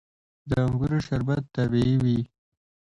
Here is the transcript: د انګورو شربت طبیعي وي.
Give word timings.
د 0.49 0.51
انګورو 0.65 0.97
شربت 1.07 1.43
طبیعي 1.55 1.95
وي. 2.03 2.19